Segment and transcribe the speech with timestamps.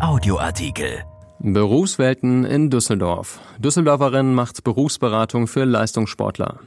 [0.00, 1.02] Audioartikel.
[1.40, 3.40] Berufswelten in Düsseldorf.
[3.58, 6.60] Düsseldorferin macht Berufsberatung für Leistungssportler.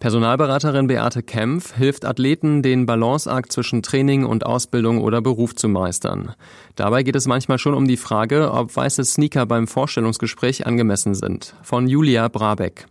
[0.00, 6.34] Personalberaterin Beate Kempf hilft Athleten, den Balanceakt zwischen Training und Ausbildung oder Beruf zu meistern.
[6.74, 11.54] Dabei geht es manchmal schon um die Frage, ob weiße Sneaker beim Vorstellungsgespräch angemessen sind.
[11.62, 12.86] Von Julia Brabeck.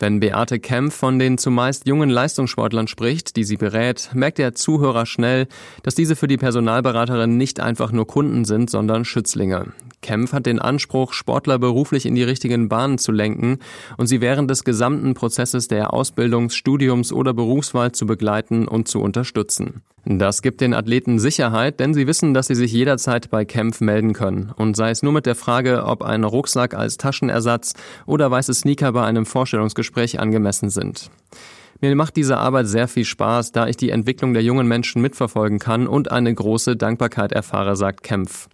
[0.00, 5.04] Wenn Beate Kempf von den zumeist jungen Leistungssportlern spricht, die sie berät, merkt der Zuhörer
[5.04, 5.46] schnell,
[5.82, 9.74] dass diese für die Personalberaterin nicht einfach nur Kunden sind, sondern Schützlinge.
[10.02, 13.58] Kempf hat den Anspruch, Sportler beruflich in die richtigen Bahnen zu lenken
[13.96, 19.00] und sie während des gesamten Prozesses der Ausbildungs-, Studiums- oder Berufswahl zu begleiten und zu
[19.00, 19.82] unterstützen.
[20.06, 24.14] Das gibt den Athleten Sicherheit, denn sie wissen, dass sie sich jederzeit bei Kempf melden
[24.14, 24.50] können.
[24.56, 27.74] Und sei es nur mit der Frage, ob ein Rucksack als Taschenersatz
[28.06, 31.10] oder weiße Sneaker bei einem Vorstellungsgespräch angemessen sind.
[31.82, 35.58] Mir macht diese Arbeit sehr viel Spaß, da ich die Entwicklung der jungen Menschen mitverfolgen
[35.58, 38.48] kann und eine große Dankbarkeit erfahre, sagt Kempf.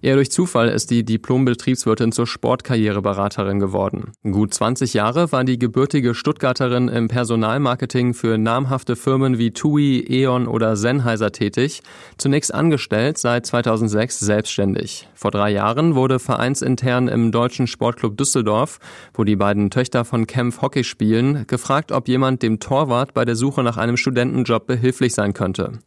[0.00, 4.12] Eher durch Zufall ist die Diplom-Betriebswirtin zur Sportkarriereberaterin geworden.
[4.22, 10.46] Gut 20 Jahre war die gebürtige Stuttgarterin im Personalmarketing für namhafte Firmen wie TUI, E.ON
[10.46, 11.82] oder Sennheiser tätig,
[12.16, 15.06] zunächst angestellt, seit 2006 selbstständig.
[15.14, 18.78] Vor drei Jahren wurde vereinsintern im Deutschen Sportclub Düsseldorf,
[19.12, 23.34] wo die beiden Töchter von Kempf Hockey spielen, gefragt, ob jemand dem Torwart bei der
[23.34, 25.80] Suche nach einem Studentenjob behilflich sein könnte.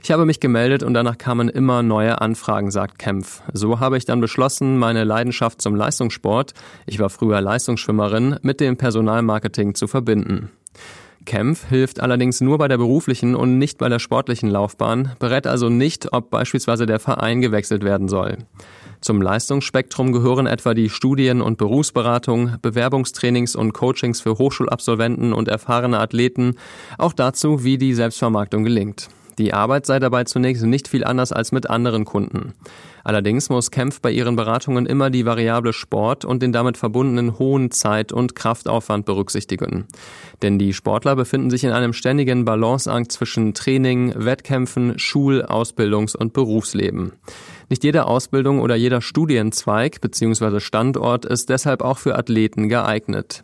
[0.00, 3.42] Ich habe mich gemeldet und danach kamen immer neue Anfragen, sagt Kempf.
[3.52, 6.54] So habe ich dann beschlossen, meine Leidenschaft zum Leistungssport,
[6.86, 10.52] ich war früher Leistungsschwimmerin, mit dem Personalmarketing zu verbinden.
[11.30, 15.68] Kempf hilft allerdings nur bei der beruflichen und nicht bei der sportlichen Laufbahn, berät also
[15.68, 18.38] nicht, ob beispielsweise der Verein gewechselt werden soll.
[19.00, 26.00] Zum Leistungsspektrum gehören etwa die Studien- und Berufsberatung, Bewerbungstrainings und Coachings für Hochschulabsolventen und erfahrene
[26.00, 26.56] Athleten,
[26.98, 29.06] auch dazu, wie die Selbstvermarktung gelingt.
[29.38, 32.54] Die Arbeit sei dabei zunächst nicht viel anders als mit anderen Kunden.
[33.04, 37.70] Allerdings muss Kempf bei ihren Beratungen immer die Variable Sport und den damit verbundenen hohen
[37.70, 39.86] Zeit- und Kraftaufwand berücksichtigen.
[40.42, 46.32] Denn die Sportler befinden sich in einem ständigen Balanceakt zwischen Training, Wettkämpfen, Schul-, Ausbildungs- und
[46.32, 47.12] Berufsleben.
[47.68, 50.58] Nicht jede Ausbildung oder jeder Studienzweig bzw.
[50.58, 53.42] Standort ist deshalb auch für Athleten geeignet.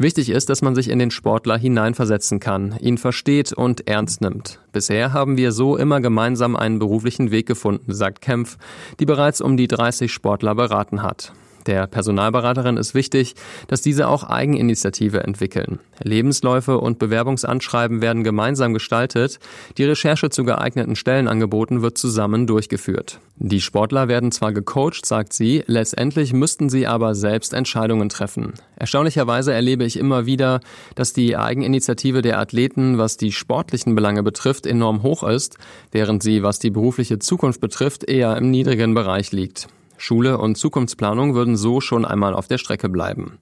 [0.00, 4.60] Wichtig ist, dass man sich in den Sportler hineinversetzen kann, ihn versteht und ernst nimmt.
[4.70, 8.58] Bisher haben wir so immer gemeinsam einen beruflichen Weg gefunden, sagt Kempf,
[8.98, 11.32] die bereits um die 30 Sportler beraten hat.
[11.68, 13.34] Der Personalberaterin ist wichtig,
[13.66, 15.80] dass diese auch Eigeninitiative entwickeln.
[16.02, 19.38] Lebensläufe und Bewerbungsanschreiben werden gemeinsam gestaltet.
[19.76, 23.20] Die Recherche zu geeigneten Stellenangeboten wird zusammen durchgeführt.
[23.36, 28.54] Die Sportler werden zwar gecoacht, sagt sie, letztendlich müssten sie aber selbst Entscheidungen treffen.
[28.76, 30.60] Erstaunlicherweise erlebe ich immer wieder,
[30.94, 35.58] dass die Eigeninitiative der Athleten, was die sportlichen Belange betrifft, enorm hoch ist,
[35.92, 39.68] während sie, was die berufliche Zukunft betrifft, eher im niedrigen Bereich liegt.
[39.98, 43.38] Schule und Zukunftsplanung würden so schon einmal auf der Strecke bleiben.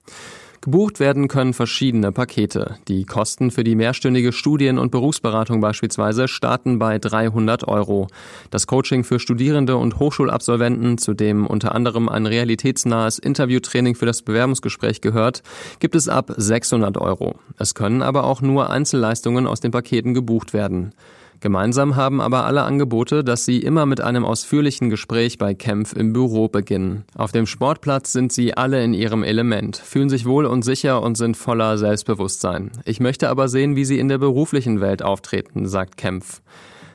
[0.66, 2.78] Gebucht werden können verschiedene Pakete.
[2.88, 8.08] Die Kosten für die mehrstündige Studien- und Berufsberatung beispielsweise starten bei 300 Euro.
[8.50, 14.22] Das Coaching für Studierende und Hochschulabsolventen, zu dem unter anderem ein realitätsnahes Interviewtraining für das
[14.22, 15.44] Bewerbungsgespräch gehört,
[15.78, 17.38] gibt es ab 600 Euro.
[17.58, 20.94] Es können aber auch nur Einzelleistungen aus den Paketen gebucht werden.
[21.40, 26.12] Gemeinsam haben aber alle Angebote, dass sie immer mit einem ausführlichen Gespräch bei Kempf im
[26.12, 27.04] Büro beginnen.
[27.14, 31.16] Auf dem Sportplatz sind sie alle in ihrem Element, fühlen sich wohl und sicher und
[31.16, 32.70] sind voller Selbstbewusstsein.
[32.84, 36.40] Ich möchte aber sehen, wie sie in der beruflichen Welt auftreten, sagt Kempf.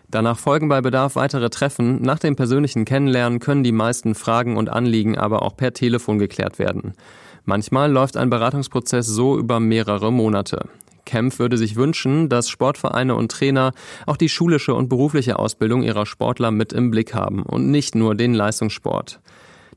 [0.09, 2.01] Danach folgen bei Bedarf weitere Treffen.
[2.01, 6.59] Nach dem persönlichen Kennenlernen können die meisten Fragen und Anliegen aber auch per Telefon geklärt
[6.59, 6.93] werden.
[7.45, 10.67] Manchmal läuft ein Beratungsprozess so über mehrere Monate.
[11.05, 13.71] Kempf würde sich wünschen, dass Sportvereine und Trainer
[14.05, 18.15] auch die schulische und berufliche Ausbildung ihrer Sportler mit im Blick haben und nicht nur
[18.15, 19.19] den Leistungssport.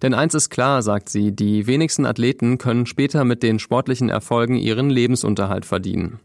[0.02, 4.56] Denn eins ist klar, sagt sie, die wenigsten Athleten können später mit den sportlichen Erfolgen
[4.56, 6.20] ihren Lebensunterhalt verdienen.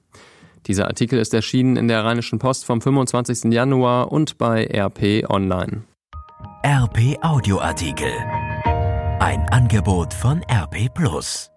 [0.68, 3.54] Dieser Artikel ist erschienen in der Rheinischen Post vom 25.
[3.54, 5.84] Januar und bei RP Online.
[6.66, 8.12] RP Audioartikel.
[9.20, 11.50] Ein Angebot von RP Plus.